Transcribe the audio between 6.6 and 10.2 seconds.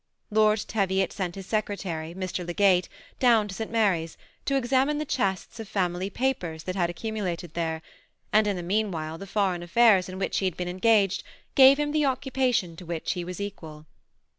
that had accumulated there, and in the meanwhile the foreign affairs in